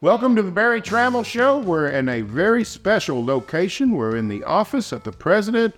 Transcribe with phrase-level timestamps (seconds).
[0.00, 1.58] Welcome to the Berry Tramel Show.
[1.58, 3.96] We're in a very special location.
[3.96, 5.74] We're in the office of the president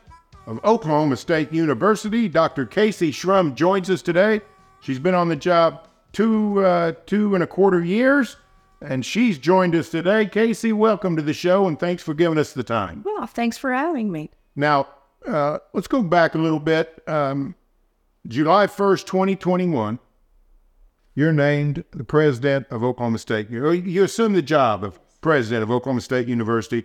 [0.46, 2.29] of Oklahoma State University.
[2.29, 2.67] Dr.
[2.67, 4.43] Kayse Shrum joins us today.
[4.80, 8.37] She's been on the job two uh, two and a quarter years,
[8.83, 10.26] and she's joined us today.
[10.26, 13.02] Kayse, welcome to the show, and thanks for giving us the time.
[13.07, 14.30] Well, thanks for having me.
[14.54, 14.89] Now,
[15.26, 17.02] uh, let's go back a little bit.
[17.09, 17.55] Um,
[18.29, 19.98] July 1st, 2021,
[21.15, 23.51] you're named the president of Oklahoma State.
[23.51, 26.84] You, you assume the job of president of Oklahoma State University.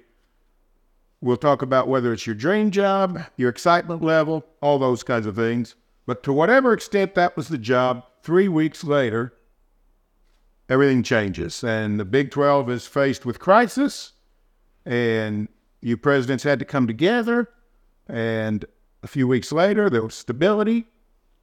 [1.22, 5.35] We'll talk about whether it's your dream job, your excitement level, all those kinds of
[5.35, 5.76] things.
[6.05, 9.34] But to whatever extent that was the job, three weeks later,
[10.70, 11.63] everything changes.
[11.63, 14.13] And the Big 12 is faced with crisis,
[14.85, 15.48] and
[15.82, 17.49] you presidents had to come together.
[18.07, 18.66] And
[19.02, 20.88] a few weeks later, there was stability.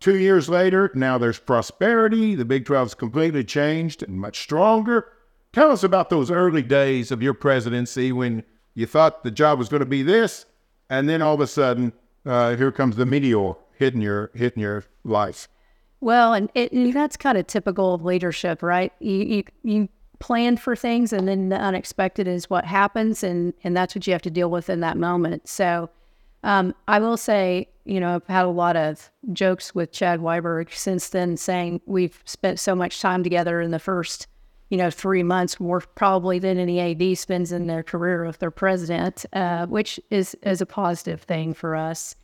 [0.03, 2.35] Two years later, now there's prosperity.
[2.35, 5.07] The Big 12's completely changed and much stronger.
[5.53, 8.43] Tell us about those early days of your presidency when
[8.75, 10.45] you thought the job was going to be this,
[10.91, 11.93] and then all of a sudden,
[12.27, 15.47] uh, here comes the meteor hitting your hitting your life.
[16.01, 18.93] Well, and, it, that's kind of typical of leadership, right?
[18.99, 23.77] You, you you plan for things, and then the unexpected is what happens, and and
[23.77, 25.47] that's what you have to deal with in that moment.
[25.49, 25.91] So
[26.43, 30.73] um, I will say, you know, I've had a lot of jokes with Chad Weiberg
[30.73, 34.27] since then, saying we've spent so much time together in the first,
[34.71, 38.51] you know, three months, more probably than any AD spends in their career with their
[38.51, 42.15] president, uh, which is is a positive thing for us.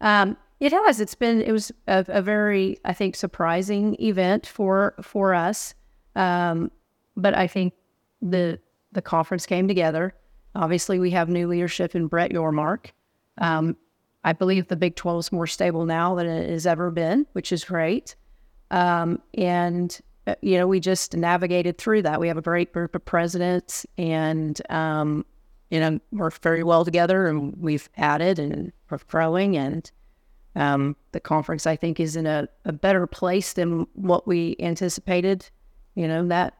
[0.00, 1.00] Um, it has.
[1.00, 1.42] It's been.
[1.42, 5.74] It was a, a, very, I think, surprising event for for us.
[6.14, 6.70] Um,
[7.16, 7.74] but I think
[8.22, 8.58] the
[8.92, 10.14] the conference came together.
[10.54, 12.86] Obviously, we have new leadership in Brett Yormark.
[13.38, 13.76] Um,
[14.24, 17.52] I believe the Big 12 is more stable now than it has ever been, which
[17.52, 18.16] is great.
[18.72, 22.18] Um, and, uh, you know, we just navigated through that.
[22.18, 25.24] We have a great group of presidents and, um,
[25.70, 29.56] you know, work very well together and we've added and we're growing.
[29.56, 29.90] And
[30.56, 35.48] um, the conference, I think, is in a, a better place than what we anticipated,
[35.94, 36.54] you know, that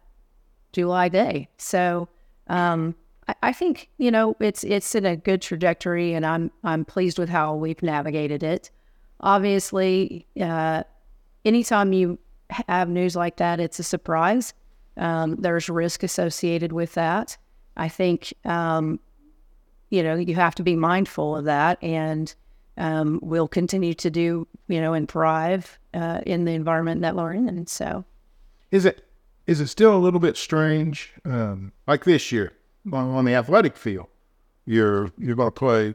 [0.73, 1.49] July day.
[1.59, 2.09] So,
[2.47, 2.95] um,
[3.43, 7.29] I, think you know it's it's in a good trajectory, and I'm I'm pleased with
[7.29, 8.71] how we've navigated it.
[9.21, 10.85] Obviously, uh,
[11.45, 12.19] anytime you
[12.69, 14.55] have news like that, it's a surprise.
[14.97, 17.37] Um, there's risk associated with that.
[17.77, 19.01] I think um,
[19.91, 22.33] you know you have to be mindful of that, and
[22.77, 27.33] um, we'll continue to do you know and thrive uh, in the environment that we're
[27.33, 27.49] in.
[27.49, 28.05] And so,
[28.71, 29.05] is it
[29.47, 31.13] is it still a little bit strange?
[31.25, 32.53] Um, like this year,
[32.93, 34.07] on the athletic field.
[34.65, 35.95] You're you're going to play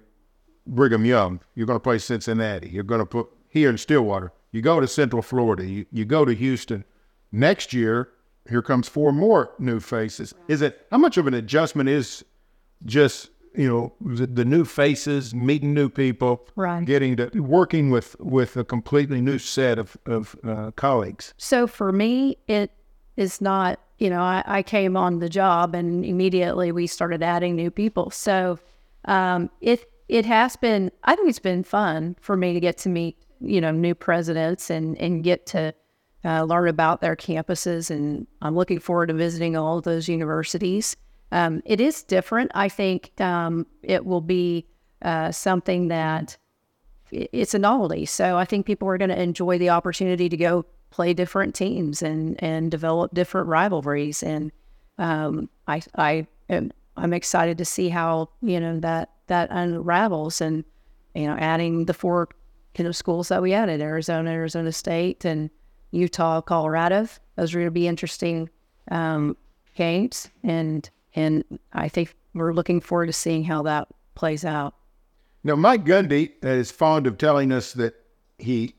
[0.67, 1.41] Brigham Young.
[1.55, 2.69] You're going to play Cincinnati.
[2.69, 4.31] You're going to put here in Stillwater.
[4.51, 5.65] You go to Central Florida.
[5.65, 6.83] You, you go to Houston.
[7.31, 8.09] Next year,
[8.49, 10.33] here comes four more new faces.
[10.47, 12.25] Is it how much of an adjustment is
[12.85, 16.85] just you know the new faces, meeting new people, right.
[16.85, 21.33] getting to working with with a completely new set of of uh, colleagues?
[21.37, 22.71] So for me, it
[23.17, 27.55] is not you know, I, I, came on the job and immediately we started adding
[27.55, 28.09] new people.
[28.09, 28.57] So
[29.05, 32.89] um, it it has been I think it's been fun for me to get to
[32.89, 35.75] meet you know new presidents and and get to
[36.25, 40.97] uh, learn about their campuses and I'm looking forward to visiting all of those universities.
[41.31, 42.49] Um, it is different.
[42.55, 44.65] I think um, it will be
[45.03, 46.37] uh, something that
[47.11, 48.07] it's a novelty.
[48.07, 52.03] So I think people are going to enjoy the opportunity to go play different teams
[52.03, 54.21] and and develop different rivalries.
[54.21, 54.51] And
[54.99, 60.63] um, I I am I'm excited to see how you know that that unravels and
[61.15, 62.29] you know adding the four
[62.77, 65.49] you know schools that we added Arizona, Arizona State, and
[65.91, 67.07] Utah, Colorado.
[67.35, 68.49] Those are going to be interesting
[68.91, 69.35] um,
[69.75, 71.43] games, and and
[71.73, 74.75] I think we're looking forward to seeing how that plays out.
[75.43, 77.95] Now, Mike Gundy is fond of telling us that
[78.37, 78.75] he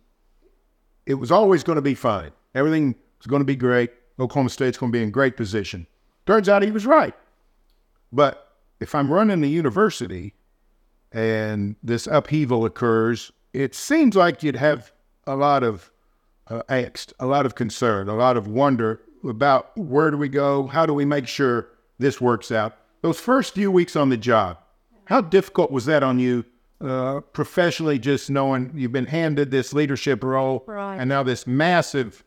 [1.12, 2.32] it was always going to be fine.
[2.54, 3.90] Everything was going to be great.
[4.18, 5.86] Oklahoma State's going to be in great position.
[6.26, 7.14] Turns out he was right.
[8.12, 8.48] But
[8.80, 10.32] if I'm running the university
[11.12, 14.90] and this upheaval occurs, it seems like you'd have
[15.26, 15.90] a lot of
[16.48, 20.66] uh, angst, a lot of concern, a lot of wonder about where do we go?
[20.66, 22.78] How do we make sure this works out?
[23.02, 24.58] Those first few weeks on the job,
[25.04, 26.46] how difficult was that on you
[26.82, 30.96] uh, professionally, just knowing you've been handed this leadership role, right.
[30.96, 32.24] and now this massive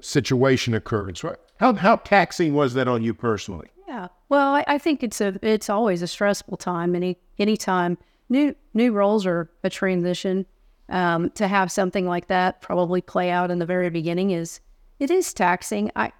[0.00, 1.24] situation occurs.
[1.24, 1.38] Right?
[1.58, 3.68] How how taxing was that on you personally?
[3.88, 4.08] Yeah.
[4.28, 6.94] Well, I, I think it's a it's always a stressful time.
[6.94, 7.98] Any any time
[8.28, 10.46] new new roles are a transition.
[10.88, 14.58] Um, to have something like that probably play out in the very beginning is
[14.98, 15.92] it is taxing.
[15.94, 16.12] I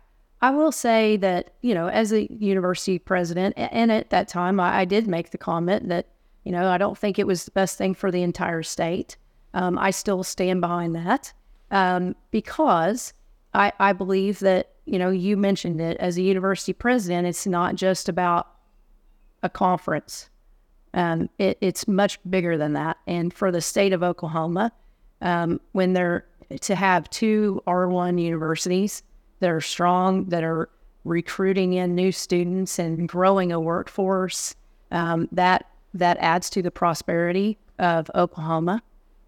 [0.43, 4.81] I will say that, you know, as a university president, and at that time, I,
[4.81, 6.07] I, did make the comment that,
[6.45, 9.17] you know, I don't think it was the best thing for the entire state.
[9.53, 11.33] Um, I still stand behind that
[11.71, 13.13] um, because
[13.55, 17.75] I, I believe that, you know, you mentioned it as a university president, it's not
[17.75, 18.49] just about
[19.43, 20.29] a conference.
[20.95, 22.99] Um, it, it's much bigger than that.
[23.07, 24.73] And for the state of Oklahoma,
[25.21, 26.27] um, when they're
[26.63, 29.05] to have two R1 universities
[29.39, 30.69] that are strong, that are
[31.05, 34.57] recruiting in new students and growing a workforce,
[34.91, 38.83] um, that that adds to the prosperity of Oklahoma.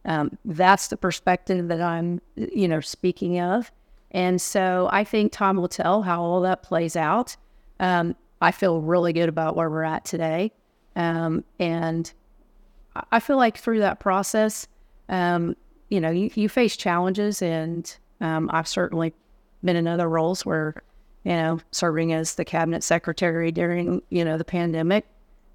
[0.04, 3.70] Um, that's the perspective that I'm, you know, speaking of.
[4.10, 7.36] And so I think time will tell how all that plays out.
[7.80, 10.52] Um, I feel really good about where we're at today.
[10.96, 12.12] Um, and
[13.10, 14.66] I feel like through that process,
[15.08, 15.56] um,
[15.88, 19.14] you know, you, you face challenges, and um, I've certainly
[19.64, 20.82] been in other roles where,
[21.24, 25.06] you know, serving as the cabinet secretary during, you know, the pandemic.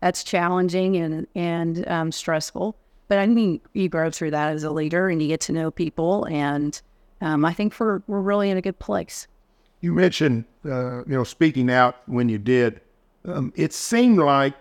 [0.02, 2.76] That's challenging and and um, stressful.
[3.08, 5.72] But I mean, you grow through that as a leader, and you get to know
[5.72, 6.80] people, and
[7.22, 9.28] um, I think we're we're really in a good place.
[9.82, 12.82] You mentioned, uh, you know, speaking out when you did.
[13.26, 14.54] Um, it seemed like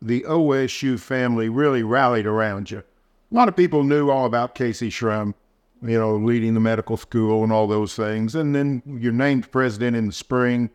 [0.00, 2.78] the OSU family really rallied around you.
[2.78, 5.34] A lot of people knew all about Kayse Shrum,
[5.82, 8.34] you know, leading the medical school and all those things.
[8.34, 10.70] And then you're named president in the spring,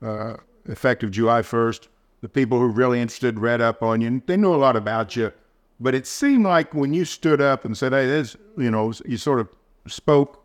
[0.00, 0.36] uh,
[0.66, 1.88] effective July 1st.
[2.22, 4.22] The people who really interested read up on you.
[4.26, 5.32] They knew a lot about you.
[5.80, 9.16] But it seemed like when you stood up and said, hey, this, you know, you
[9.16, 9.48] sort of
[9.88, 10.44] spoke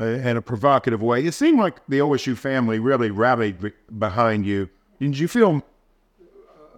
[0.00, 4.68] uh, in a provocative way, it seemed like the OSU family really rallied behind you.
[5.00, 5.62] Did you feel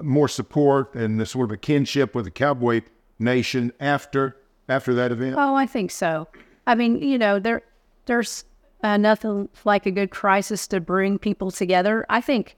[0.01, 2.83] more support and the sort of a kinship with the Cowboy
[3.19, 4.37] Nation after
[4.69, 5.37] after that event?
[5.37, 6.29] Oh, I think so.
[6.67, 7.63] I mean, you know, there
[8.07, 8.45] there's
[8.83, 12.07] uh, nothing like a good crisis to bring people together.
[12.09, 12.57] I think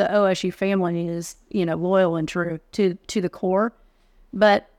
[0.00, 3.72] the OSU family is, you know, loyal and true to to the core,
[4.32, 4.70] but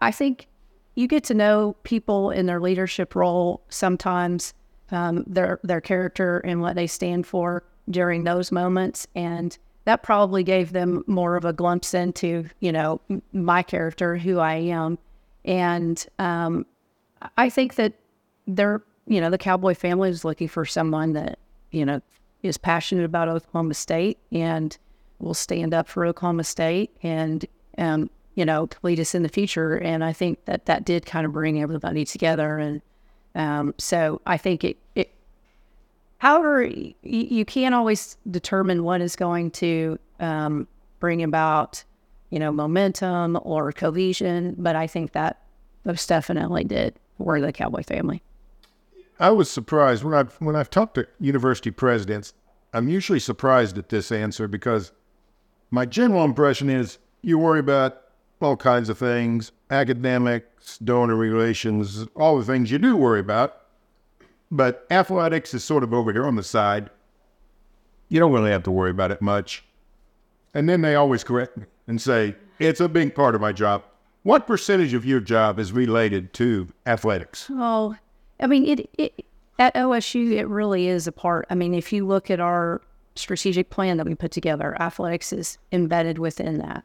[0.00, 0.48] I think
[0.94, 4.54] you get to know people in their leadership role sometimes,
[4.90, 10.42] um, their their character and what they stand for during those moments, and that probably
[10.42, 13.00] gave them more of a glimpse into, you know,
[13.32, 14.96] my character, who I am.
[15.44, 16.64] And um,
[17.36, 17.92] I think that
[18.46, 21.38] they're, you know, the Cowboy family is looking for someone that,
[21.72, 22.00] you know,
[22.42, 24.76] is passionate about Oklahoma State and
[25.18, 27.46] will stand up for Oklahoma State and,
[27.78, 29.78] um, you know, lead us in the future.
[29.78, 32.58] And I think that that did kind of bring everybody together.
[32.58, 32.82] And
[33.34, 35.12] um, so I think it, it
[36.18, 40.68] However, y- you can't always determine what is going to um,
[41.00, 41.82] bring about,
[42.30, 44.54] you know, momentum or cohesion.
[44.56, 45.42] But I think that
[45.84, 48.22] most definitely did for the Cowboy family.
[49.22, 52.34] I was surprised when I've when I've talked to university presidents.
[52.74, 54.90] I'm usually surprised at this answer because
[55.70, 58.02] my general impression is you worry about
[58.40, 63.58] all kinds of things, academics, donor relations, all the things you do worry about.
[64.50, 66.90] But athletics is sort of over here on the side.
[68.08, 69.62] You don't really have to worry about it much.
[70.52, 73.84] And then they always correct me and say, it's a big part of my job.
[74.24, 77.46] What percentage of your job is related to athletics?
[77.50, 77.96] Oh,
[78.42, 79.24] I mean, it, it
[79.58, 81.46] at OSU, it really is a part.
[81.48, 82.82] I mean, if you look at our
[83.14, 86.84] strategic plan that we put together, athletics is embedded within that.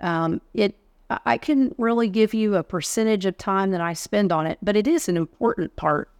[0.00, 0.76] Um, it,
[1.26, 4.76] I can really give you a percentage of time that I spend on it, but
[4.76, 6.10] it is an important part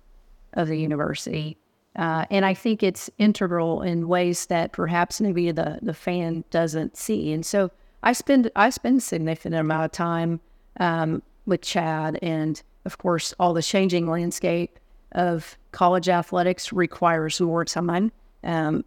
[0.54, 1.56] of the university.
[1.96, 6.96] Uh, and I think it's integral in ways that perhaps maybe the, the fan doesn't
[6.96, 7.32] see.
[7.32, 7.70] And so
[8.02, 10.40] I spend I spend significant amount of time
[10.80, 14.78] um, with Chad, and of course, all the changing landscape
[15.12, 18.12] of college athletics requires more time.
[18.44, 18.84] Um,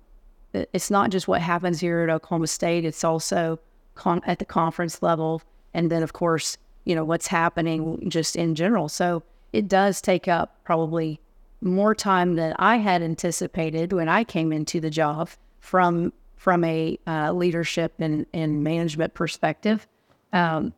[0.53, 3.59] it's not just what happens here at Oklahoma State; it's also
[3.95, 5.41] con- at the conference level,
[5.73, 8.89] and then of course, you know what's happening just in general.
[8.89, 9.23] So
[9.53, 11.19] it does take up probably
[11.61, 16.99] more time than I had anticipated when I came into the job from from a
[17.07, 19.87] uh, leadership and, and management perspective.
[20.31, 20.73] Um,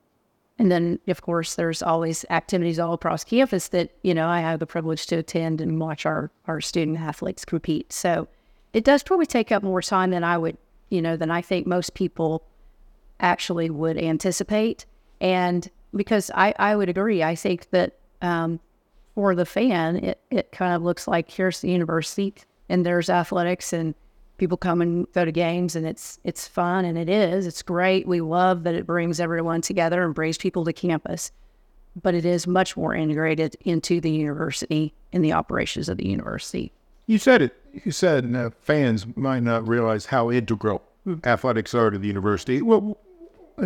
[0.60, 4.60] and then, of course, there's always activities all across campus that you know I have
[4.60, 7.94] the privilege to attend and watch our our student athletes compete.
[7.94, 8.28] So
[8.74, 10.58] it does probably take up more time than I would,
[10.90, 12.44] you know, than I think most people
[13.20, 14.86] actually would anticipate.
[15.22, 18.60] And because I I would agree, I think that um,
[19.14, 22.34] for the fan, it, it kind of looks like here's the university
[22.68, 23.94] and there's athletics and
[24.38, 27.46] people come and go to games and it's it's fun and it is.
[27.46, 28.08] It's great.
[28.08, 31.32] We love that it brings everyone together and brings people to campus.
[32.02, 36.72] But it is much more integrated into the university and the operations of the university.
[37.08, 37.56] You said it.
[37.84, 40.84] You said uh, fans might not realize how integral
[41.24, 42.62] athletics are to the university.
[42.62, 42.98] Well,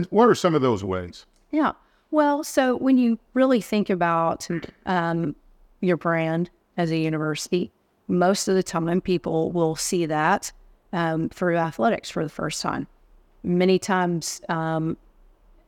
[0.10, 1.26] what are some of those ways?
[1.52, 1.74] Yeah.
[2.12, 4.48] Well, so when you really think about
[4.86, 5.36] um,
[5.82, 7.72] your brand as a university,
[8.08, 10.52] most of the time people will see that
[10.94, 12.88] um, through athletics for the first time.
[13.44, 14.98] Many times, um,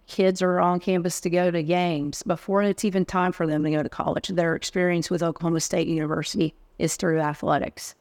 [0.07, 3.71] kids are on campus to go to games before it's even time for them to
[3.71, 4.27] go to college.
[4.27, 7.95] Their experience with Oklahoma State University is through athletics.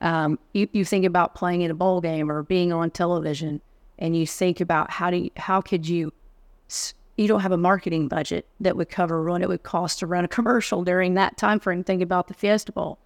[0.00, 3.60] Um, you, you think about playing in a bowl game or being on television,
[3.98, 6.12] and you think about how do you, how could you
[7.16, 10.24] you don't have a marketing budget that would cover what it would cost to run
[10.24, 11.82] a commercial during that time frame.
[11.82, 12.98] Think about the Fiesta Bowl.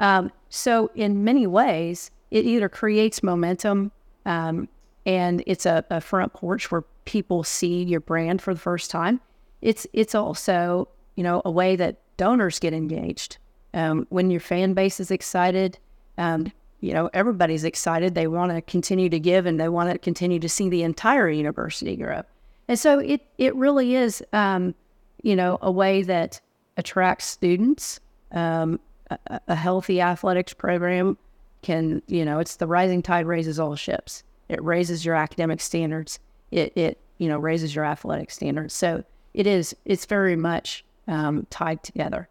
[0.00, 3.92] Um, so in many ways, it either creates momentum
[4.24, 4.66] um,
[5.04, 9.20] and it's a, a, front porch where people see your brand for the first time.
[9.60, 13.36] It's it's also you know a way that donors get engaged.
[13.74, 15.78] Um, when your fan base is excited,
[16.16, 18.14] um, you know everybody's excited.
[18.14, 21.28] They want to continue to give and they want to continue to see the entire
[21.28, 22.22] university grow.
[22.66, 24.74] And so it it really is, um,
[25.22, 26.40] you know, a way that
[26.78, 28.00] attracts students.
[28.30, 31.18] Um, a, a, healthy athletics program
[31.62, 34.22] can, you know, it's the rising tide raises all ships.
[34.48, 36.18] It raises your academic standards.
[36.50, 38.74] It it you know raises your athletic standards.
[38.74, 42.28] So it is it's very much um, tied together.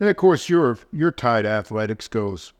[0.00, 2.52] And of course, your your Tide athletics goes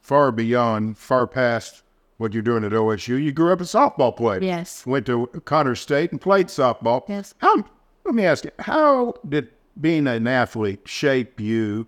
[0.00, 1.82] far beyond, far past
[2.16, 3.22] what you're doing at OSU.
[3.22, 4.42] You grew up a softball player.
[4.42, 4.84] Yes.
[4.86, 7.02] Went to Connors State and played softball.
[7.08, 7.34] Yes.
[7.38, 7.64] How?
[8.04, 9.48] Let me ask you, how did
[9.80, 11.86] being an athlete shape you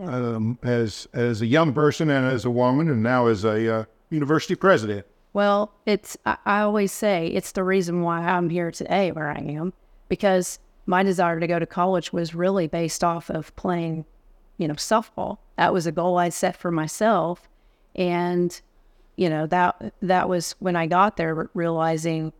[0.00, 3.84] um, as as a young person and as a woman, and now as a uh,
[4.10, 5.06] university president?
[5.32, 9.72] Well, it's I, always say it's the reason why I'm here today, where I am,
[10.08, 14.04] because my desire to go to college was really based off of playing,
[14.58, 15.38] you know, softball.
[15.56, 17.48] That was a goal I set for myself,
[17.94, 18.60] and
[19.16, 22.32] you know that that was when I got there, realizing,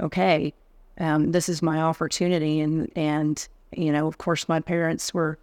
[0.00, 0.54] okay,
[0.98, 5.38] um, this is my opportunity, and and you know, of course, my parents were,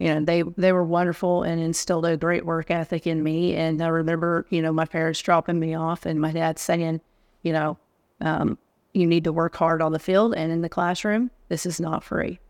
[0.00, 3.54] you know, they they were wonderful and instilled a great work ethic in me.
[3.54, 7.02] And I remember, you know, my parents dropping me off, and my dad saying,
[7.42, 7.76] you know,
[8.22, 8.56] um,
[8.94, 11.30] you need to work hard on the field and in the classroom.
[11.48, 12.40] This is not free.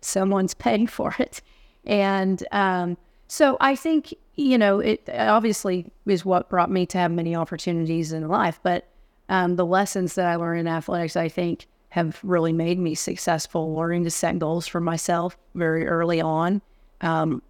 [0.00, 1.40] Someone's paying for it,
[1.84, 2.96] and um,
[3.28, 8.12] so I think you know, it obviously is what brought me to have many opportunities
[8.12, 8.58] in life.
[8.62, 8.88] But
[9.28, 13.76] um, the lessons that I learned in athletics, I think, have really made me successful.
[13.76, 16.62] Learning to set goals for myself very early on,
[17.00, 17.42] um,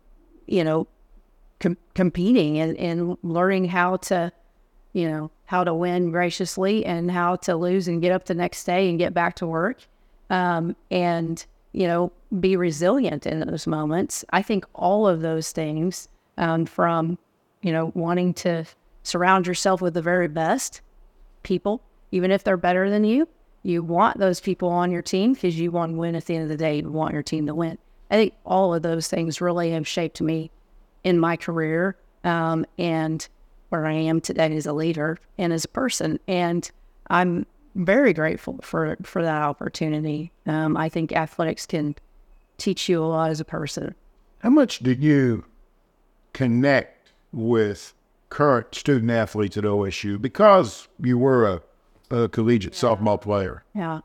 [0.46, 0.86] you know,
[1.60, 4.32] com- competing and, and learning how to,
[4.92, 8.64] you know, how to win graciously and how to lose and get up the next
[8.64, 9.78] day and get back to work,
[10.30, 14.24] um, and you know, be resilient in those moments.
[14.30, 17.18] I think all of those things um, from,
[17.62, 18.64] you know, wanting to
[19.02, 20.80] surround yourself with the very best
[21.42, 23.28] people, even if they're better than you.
[23.62, 26.44] You want those people on your team because you want to win at the end
[26.44, 26.78] of the day.
[26.78, 27.78] You want your team to win.
[28.10, 30.50] I think all of those things really have shaped me
[31.04, 33.26] in my career um, and
[33.68, 36.18] where I am today as a leader and as a person.
[36.26, 36.70] And
[37.08, 40.32] I'm very grateful for for that opportunity.
[40.46, 41.94] Um, I think athletics can
[42.58, 43.94] teach you a lot as a person.
[44.40, 45.44] How much did you
[46.32, 47.94] connect with
[48.30, 52.88] current student athletes at OSU because you were a, a collegiate yeah.
[52.88, 53.64] softball player.
[53.74, 54.00] Yeah.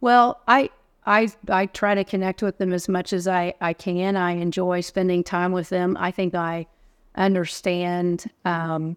[0.00, 0.70] Well, I
[1.10, 4.16] I I try to connect with them as much as I, I can.
[4.16, 5.96] I enjoy spending time with them.
[5.98, 6.68] I think I
[7.16, 8.96] understand um,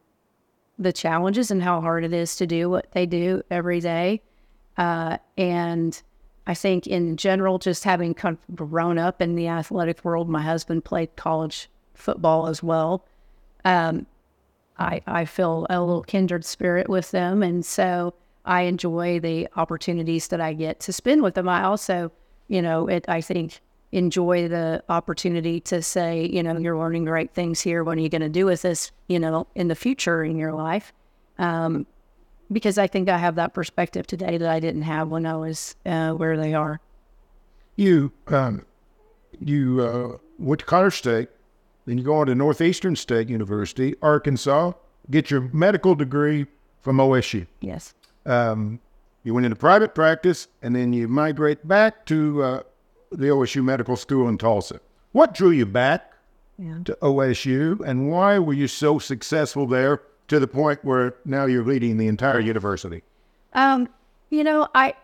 [0.77, 4.21] the challenges and how hard it is to do what they do every day.
[4.77, 5.99] Uh, and
[6.45, 10.43] I think in general, just having kind of grown up in the athletic world, my
[10.43, 13.07] husband played college football as well.
[13.65, 14.05] Um,
[14.77, 17.41] I, I feel a little kindred spirit with them.
[17.41, 18.13] And so
[18.45, 21.47] I enjoy the opportunities that I get to spend with them.
[21.47, 22.11] I also,
[22.47, 27.33] you know, it, I think enjoy the opportunity to say, you know, you're learning great
[27.33, 27.83] things here.
[27.83, 30.53] What are you going to do with this, you know, in the future in your
[30.53, 30.91] life?
[31.37, 31.85] Um,
[32.51, 35.75] because I think I have that perspective today that I didn't have when I was
[35.85, 36.79] uh, where they are.
[37.75, 38.65] You, um,
[39.39, 41.29] you uh, went to Connors State
[41.85, 44.73] then you go on to Northeastern State University, Arkansas,
[45.09, 46.45] get your medical degree
[46.81, 47.47] from OSU.
[47.59, 47.93] Yes.
[48.25, 48.79] Um,
[49.23, 52.63] you went into private practice, and then you migrate back to uh,
[53.11, 54.79] the OSU Medical School in Tulsa.
[55.11, 56.13] What drew you back
[56.57, 56.79] yeah.
[56.85, 61.63] to OSU, and why were you so successful there to the point where now you're
[61.63, 63.03] leading the entire university?
[63.53, 63.87] Um,
[64.29, 64.95] you know, I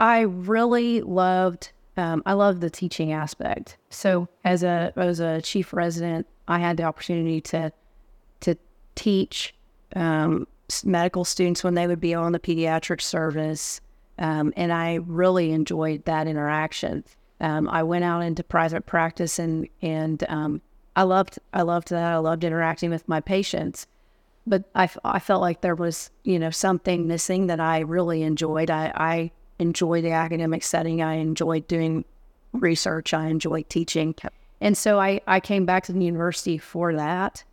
[0.00, 3.76] I really loved um, I loved the teaching aspect.
[3.90, 7.72] So as a as a chief resident, I had the opportunity to
[8.40, 8.56] to
[8.94, 9.54] teach
[9.96, 10.46] um,
[10.84, 13.80] medical students when they would be on the pediatric service.
[14.18, 17.04] Um, and I really enjoyed that interaction.
[17.40, 20.60] Um, I went out into private practice and and um,
[20.96, 22.12] I loved I loved that.
[22.12, 23.86] I loved interacting with my patients,
[24.46, 28.70] but I, I felt like there was you know something missing that I really enjoyed.
[28.70, 31.00] I, I enjoy the academic setting.
[31.00, 32.04] I enjoyed doing
[32.52, 33.14] research.
[33.14, 34.16] I enjoyed teaching,
[34.60, 37.44] and so I I came back to the university for that.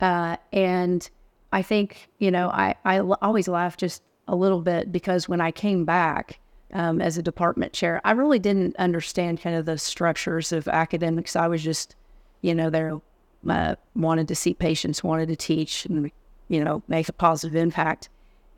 [0.00, 1.10] Uh, and
[1.52, 5.50] I think you know I I always laugh just a little bit because when I
[5.50, 6.38] came back
[6.72, 11.36] um, as a department chair, I really didn't understand kind of the structures of academics.
[11.36, 11.94] I was just
[12.40, 13.00] you know there
[13.48, 16.10] uh, wanted to see patients, wanted to teach, and
[16.48, 18.08] you know make a positive impact.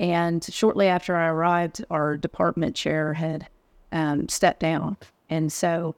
[0.00, 3.48] And shortly after I arrived, our department chair had
[3.92, 4.96] um, stepped down,
[5.28, 5.96] and so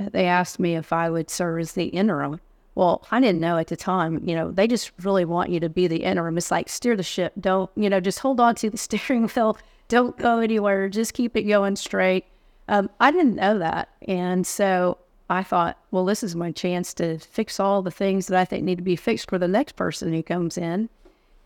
[0.00, 2.40] uh, they asked me if I would serve as the interim.
[2.74, 5.68] Well, I didn't know at the time, you know, they just really want you to
[5.68, 6.38] be the interim.
[6.38, 7.34] It's like steer the ship.
[7.38, 9.58] Don't, you know, just hold on to the steering wheel.
[9.88, 10.88] Don't go anywhere.
[10.88, 12.24] Just keep it going straight.
[12.68, 13.90] Um, I didn't know that.
[14.08, 14.96] And so
[15.28, 18.64] I thought, well, this is my chance to fix all the things that I think
[18.64, 20.88] need to be fixed for the next person who comes in.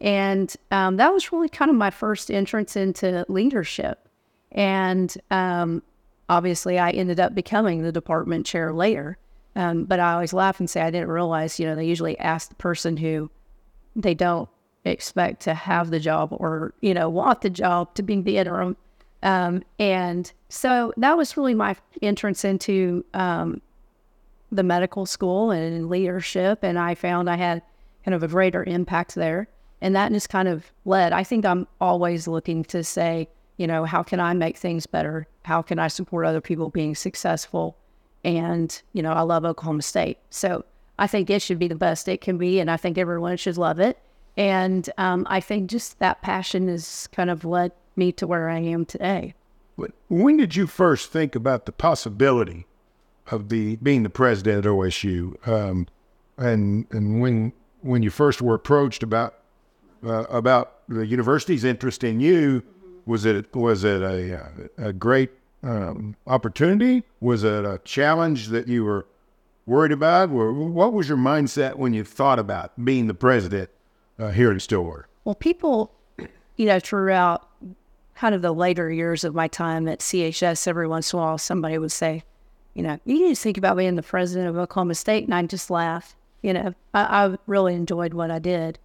[0.00, 4.08] And um, that was really kind of my first entrance into leadership.
[4.52, 5.82] And um,
[6.28, 9.18] obviously, I ended up becoming the department chair later.
[9.56, 12.50] Um, but I always laugh and say I didn't realize, you know, they usually ask
[12.50, 13.30] the person who
[13.96, 14.48] they don't
[14.84, 18.76] expect to have the job or, you know, want the job to be the interim.
[19.22, 23.62] Um, and so that was really my entrance into um,
[24.52, 26.58] the medical school and leadership.
[26.62, 27.62] And I found I had
[28.04, 29.48] kind of a greater impact there.
[29.80, 31.14] And that just kind of led.
[31.14, 35.26] I think I'm always looking to say, you know, how can I make things better?
[35.44, 37.76] How can I support other people being successful?
[38.26, 40.18] And, you know, I love Oklahoma State.
[40.30, 40.64] So
[40.98, 42.58] I think it should be the best it can be.
[42.58, 43.98] And I think everyone should love it.
[44.36, 48.58] And um, I think just that passion has kind of led me to where I
[48.58, 49.34] am today.
[50.08, 52.66] When did you first think about the possibility
[53.30, 55.46] of the being the president at OSU?
[55.46, 55.86] Um,
[56.36, 59.34] and and when when you first were approached about
[60.04, 62.62] uh, about the university's interest in you,
[63.04, 65.30] was it was it a a great
[65.62, 67.02] um, opportunity?
[67.20, 69.06] Was it a challenge that you were
[69.66, 70.30] worried about?
[70.30, 73.70] What was your mindset when you thought about being the president
[74.18, 75.08] uh, here in Stillwater?
[75.24, 75.92] Well, people,
[76.56, 77.48] you know, throughout
[78.14, 81.38] kind of the later years of my time at CHS, every once in a while
[81.38, 82.22] somebody would say,
[82.74, 85.24] you know, you need to think about being the president of Oklahoma State.
[85.24, 86.14] And I'd just laugh.
[86.42, 88.78] You know, I, I really enjoyed what I did.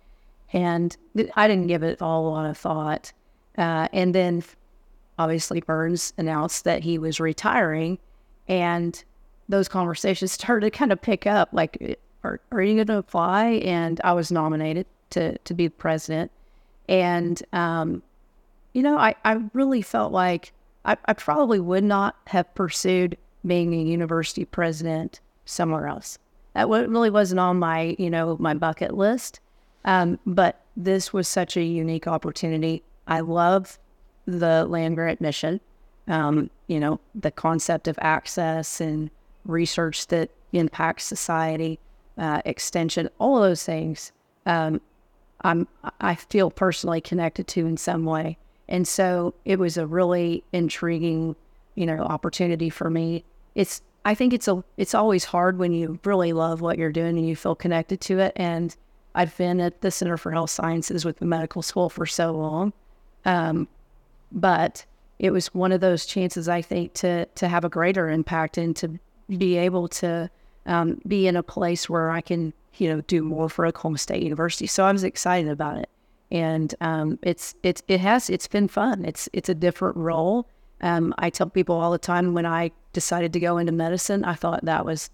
[0.54, 0.96] And
[1.36, 3.12] I didn't give it all a lot of thought.
[3.58, 4.44] Uh, and then
[5.22, 8.00] obviously Burns announced that he was retiring.
[8.48, 9.02] And
[9.48, 13.62] those conversations started to kind of pick up like, are, are you going to apply?
[13.64, 16.32] And I was nominated to, to be president.
[16.90, 18.02] And, um,
[18.74, 20.54] you know, I, I really felt like
[20.86, 26.18] I, I probably would not have pursued being a university president somewhere else.
[26.54, 29.40] That really wasn't on my, you know, my bucket list.
[29.86, 32.84] Um, but this was such a unique opportunity.
[33.08, 33.80] I love
[34.26, 35.60] the land grant mission.
[36.08, 39.10] Um, you know, the concept of access and
[39.46, 41.80] research that impacts society,
[42.18, 44.12] uh, extension, all of those things.
[44.46, 44.82] Um,
[45.44, 45.68] I'm
[46.00, 48.38] I feel personally connected to in some way,
[48.70, 51.36] and so it was a really intriguing,
[51.76, 53.24] you know, opportunity for me.
[53.56, 57.18] It's I think it's a it's always hard when you really love what you're doing
[57.18, 58.34] and you feel connected to it.
[58.36, 58.76] And
[59.16, 62.74] I've been at the Center for Health Sciences with the medical school for so long,
[63.26, 63.68] um,
[64.32, 64.86] but
[65.20, 68.76] it was one of those chances I think to to have a greater impact and
[68.78, 69.00] to
[69.38, 70.30] be able to
[70.66, 74.24] um, be in a place where I can you know do more for Oklahoma State
[74.24, 74.68] University.
[74.68, 75.90] So I was excited about it,
[76.32, 79.06] and um, it's it's it has it's been fun.
[79.06, 80.48] It's it's a different role.
[80.82, 84.34] Um, I tell people all the time when I decided to go into medicine, I
[84.34, 85.12] thought that was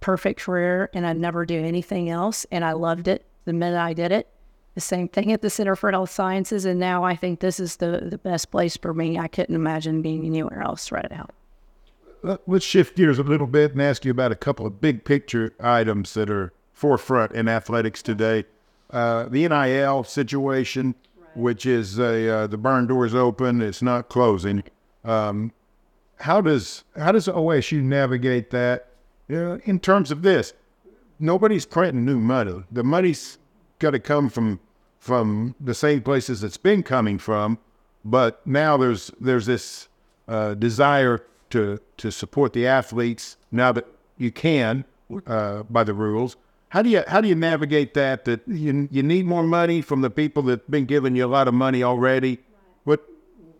[0.00, 3.92] perfect career, and I'd never do anything else, and I loved it the minute I
[3.92, 4.28] did it.
[4.76, 7.76] The same thing at the Center for Health Sciences, and now I think this is
[7.76, 9.18] the the best place for me.
[9.18, 11.30] I couldn't imagine being anywhere else right now.
[12.46, 15.54] Let's shift gears a little bit and ask you about a couple of big picture
[15.58, 18.44] items that are forefront in athletics today.
[18.90, 20.94] Uh, the NIL situation,
[21.34, 24.62] which is a, uh, the barn door is open, it's not closing.
[25.06, 25.52] Um,
[26.16, 28.88] how does how does OSU navigate that
[29.30, 30.52] uh, in terms of this?
[31.18, 32.62] Nobody's printing new money.
[32.70, 33.38] The money's
[33.78, 34.60] got to come from
[35.06, 37.58] from the same places it's been coming from,
[38.04, 39.88] but now there's there's this
[40.28, 43.86] uh, desire to to support the athletes now that
[44.18, 44.84] you can
[45.26, 46.36] uh, by the rules.
[46.70, 48.24] How do you how do you navigate that?
[48.24, 51.46] That you you need more money from the people that've been giving you a lot
[51.46, 52.40] of money already.
[52.82, 53.04] What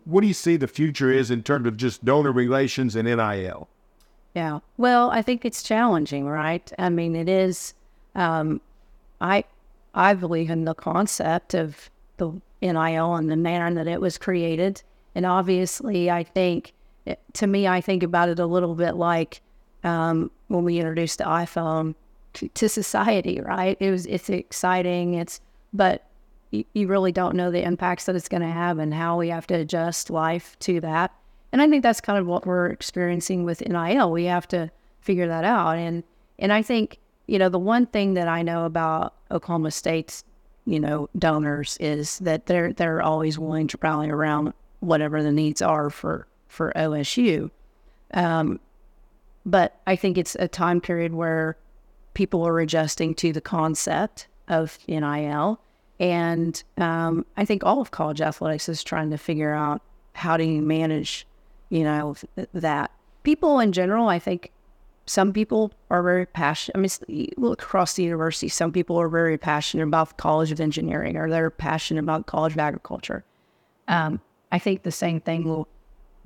[0.03, 3.69] what do you see the future is in terms of just donor relations and NIL?
[4.35, 4.59] Yeah.
[4.75, 6.71] Well, I think it's challenging, right?
[6.77, 7.73] I mean, it is.
[8.13, 8.61] Um,
[9.21, 9.45] I
[9.93, 14.81] I believe in the concept of the NIL and the manner that it was created,
[15.15, 16.73] and obviously, I think
[17.33, 19.41] to me, I think about it a little bit like
[19.83, 21.95] um, when we introduced the iPhone
[22.33, 23.77] to, to society, right?
[23.79, 25.13] It was it's exciting.
[25.13, 25.39] It's
[25.73, 26.05] but
[26.51, 29.29] you, you really don't know the impacts that it's going to have and how we
[29.29, 31.13] have to adjust life to that.
[31.51, 34.11] And I think that's kind of what we're experiencing with NIL.
[34.11, 34.69] We have to
[35.01, 35.77] figure that out.
[35.77, 36.03] And
[36.39, 40.23] and I think you know the one thing that I know about Oklahoma State's
[40.65, 45.61] you know donors is that they're they're always willing to rally around whatever the needs
[45.61, 47.49] are for for OSU.
[48.13, 48.59] Um,
[49.45, 51.57] but I think it's a time period where
[52.13, 55.59] people are adjusting to the concept of NIL.
[55.99, 59.81] And um, I think all of college athletics is trying to figure out
[60.13, 61.25] how do you manage,
[61.69, 62.15] you know,
[62.53, 62.91] that.
[63.23, 64.51] People in general, I think
[65.07, 66.77] some people are very passionate.
[66.77, 71.15] I mean, look across the university, some people are very passionate about College of Engineering
[71.15, 73.23] or they're passionate about College of Agriculture.
[73.87, 74.19] Um,
[74.51, 75.67] I think the same thing will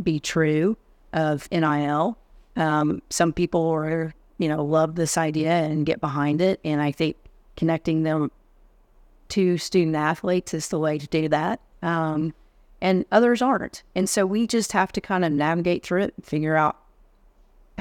[0.02, 0.78] be true
[1.14, 2.18] of NIL.
[2.56, 6.60] Um, some people are, you know, love this idea and get behind it.
[6.66, 7.18] And I think
[7.56, 8.32] connecting them
[9.30, 11.62] to student athletes is the way to do that.
[11.84, 12.34] Um,
[12.82, 13.84] and others aren't.
[13.96, 16.78] And so we just have to kind of navigate through it and figure out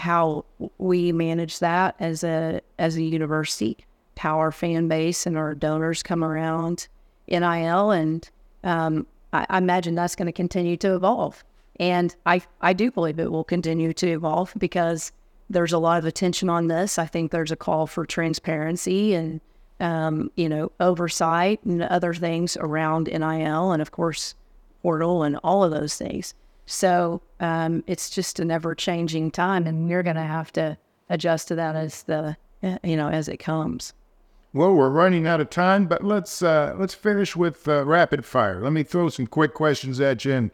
[0.00, 0.44] how
[0.78, 3.76] we manage that as a as a university,
[4.16, 6.88] how our fan base and our donors come around
[7.28, 8.28] NIL, and
[8.64, 11.44] um, I, I imagine that's going to continue to evolve.
[11.78, 15.12] And I, I do believe it will continue to evolve because
[15.48, 16.98] there's a lot of attention on this.
[16.98, 19.40] I think there's a call for transparency and,
[19.80, 24.34] um, you know, oversight and other things around NIL and, of course,
[24.82, 26.34] portal and all of those things.
[26.66, 30.76] So um, it's just an ever changing time, and we're going to have to
[31.09, 32.37] adjust to that as the,
[32.83, 33.94] you know, as it comes.
[34.53, 38.61] Well, we're running out of time, but let's uh, let's finish with uh, rapid fire.
[38.61, 40.50] Let me throw some quick questions at you, and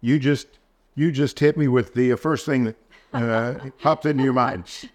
[0.00, 0.46] you just
[0.94, 2.76] you just hit me with the first thing that
[3.14, 4.90] uh, popped into your mind.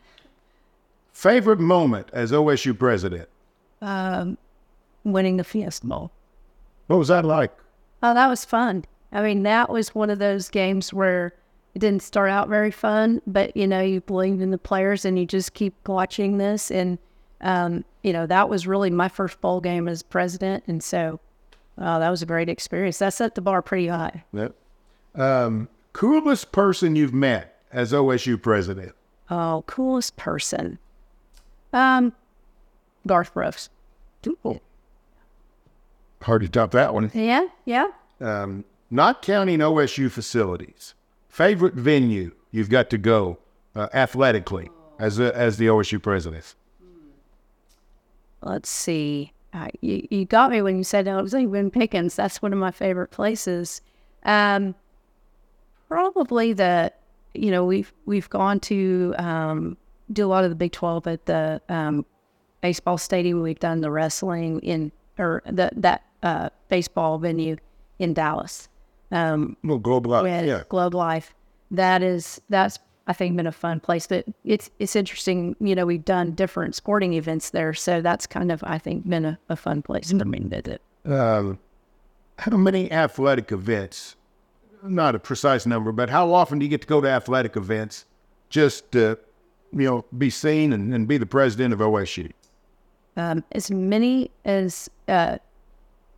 [1.11, 3.27] Favorite moment as OSU president?
[3.81, 4.37] Um,
[5.03, 6.11] winning the Fiesta Bowl.
[6.87, 7.51] What was that like?
[8.01, 8.85] Oh, that was fun.
[9.13, 11.33] I mean, that was one of those games where
[11.75, 15.17] it didn't start out very fun, but you know, you believe in the players and
[15.17, 16.69] you just keep watching this.
[16.69, 16.97] And,
[17.41, 20.63] um, you know, that was really my first bowl game as president.
[20.67, 21.19] And so
[21.77, 22.99] uh, that was a great experience.
[22.99, 24.25] That set the bar pretty high.
[24.33, 24.55] Yep.
[25.15, 28.93] Um, Coolest person you've met as OSU president?
[29.29, 30.79] Oh, coolest person.
[31.71, 32.13] Um,
[33.05, 33.69] Garth Brooks.
[34.23, 34.61] Cool.
[36.21, 37.11] Hard to top that one.
[37.13, 37.87] Yeah, yeah.
[38.19, 40.93] Um, not counting OSU facilities.
[41.27, 43.39] Favorite venue you've got to go
[43.75, 46.55] uh, athletically as a, as the OSU president?
[48.41, 49.33] Let's see.
[49.53, 52.15] Uh, you, you got me when you said I was Win Pickens.
[52.15, 53.81] That's one of my favorite places.
[54.23, 54.75] Um,
[55.87, 56.99] probably that
[57.33, 59.77] you know we've we've gone to um,
[60.11, 62.05] do a lot of the Big Twelve at the um,
[62.61, 63.41] baseball stadium.
[63.41, 67.57] We've done the wrestling in or the, that uh, baseball venue
[67.99, 68.69] in Dallas.
[69.13, 71.33] Um, well, Globe Life, yeah, Globe Life.
[71.71, 74.07] That is that's I think been a fun place.
[74.07, 75.55] But it's it's interesting.
[75.59, 79.25] You know, we've done different sporting events there, so that's kind of I think been
[79.25, 80.81] a, a fun place for me to visit.
[81.05, 81.59] Um,
[82.39, 84.15] how many athletic events
[84.83, 88.05] not a precise number, but how often do you get to go to athletic events
[88.49, 89.17] just to,
[89.71, 92.31] you know, be seen and, and be the president of OSU?
[93.15, 95.37] Um, as many as uh,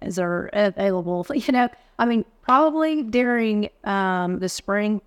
[0.06, 1.26] as are available.
[1.34, 5.02] You know, I mean, probably during um, the spring.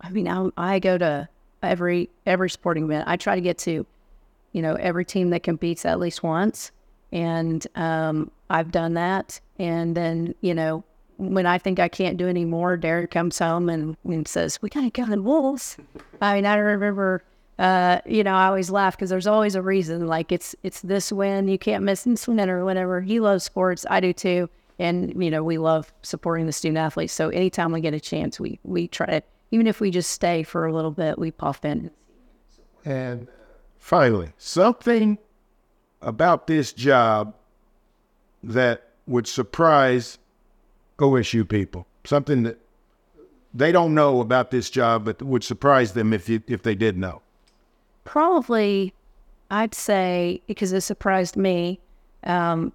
[0.00, 1.28] I mean, I, I go to
[1.62, 3.04] every every sporting event.
[3.06, 3.86] I try to get to,
[4.52, 6.72] you know, every team that competes at least once,
[7.12, 9.40] and um, I've done that.
[9.58, 10.84] And then, you know,
[11.18, 14.68] when I think I can't do any more, Derek comes home and, and says, "We
[14.68, 15.76] gotta go to Wolves."
[16.20, 17.22] I mean, I remember,
[17.62, 20.08] uh, you know, I always laugh because there's always a reason.
[20.08, 23.00] Like it's it's this win, you can't miss this win or whatever.
[23.00, 27.12] He loves sports, I do too, and you know, we love supporting the student athletes.
[27.12, 29.22] So anytime we get a chance, we we try to,
[29.52, 31.92] even if we just stay for a little bit, we pop in.
[32.84, 33.28] And
[33.78, 35.18] finally, something
[36.00, 37.32] about this job
[38.42, 40.18] that would surprise
[40.98, 41.86] OSU people.
[42.02, 42.58] Something that
[43.54, 46.98] they don't know about this job, but would surprise them if you, if they did
[46.98, 47.22] know.
[48.04, 48.94] Probably,
[49.50, 51.80] I'd say because it surprised me,
[52.24, 52.72] um,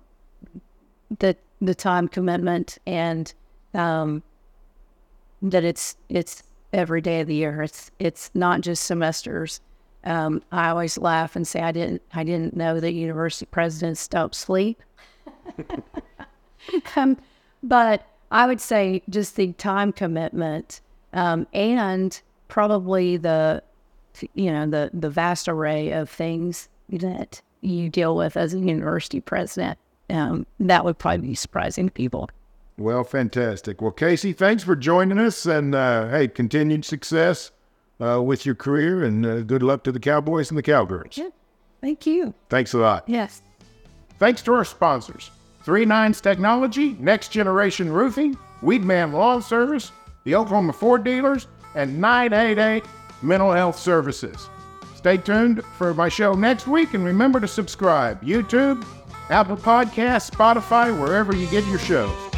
[1.19, 3.33] the the time commitment and
[3.73, 4.23] um,
[5.41, 7.63] that it's it's every day of the year.
[7.63, 9.61] It's it's not just semesters.
[10.03, 14.33] Um, I always laugh and say I didn't I didn't know that university presidents don't
[14.35, 14.81] sleep.
[16.95, 17.17] um,
[17.63, 20.81] but I would say just the time commitment
[21.13, 23.63] um, and probably the
[24.34, 29.19] you know the the vast array of things that you deal with as a university
[29.19, 29.77] president.
[30.10, 32.30] Um, that would probably be surprising to people.
[32.77, 33.82] Well, fantastic.
[33.82, 37.51] Well, Kayse, thanks for joining us, and uh, hey, continued success
[37.99, 41.17] uh, with your career, and uh, good luck to the Cowboys and the Cowgirls.
[41.17, 41.30] Yeah.
[41.82, 42.34] Thank you.
[42.49, 43.03] Thanks a lot.
[43.08, 43.41] Yes.
[44.19, 45.32] Thanks to our sponsors
[45.63, 49.91] Three Nines Technology, Next Generation Roofing, Weedman Lawn Service,
[50.23, 52.84] the Oklahoma Ford Dealers, and 988
[53.21, 54.49] Mental Health Services.
[54.95, 58.86] Stay tuned for my show next week, and remember to subscribe YouTube,
[59.30, 62.37] Apple Podcasts, Spotify, wherever you get your shows.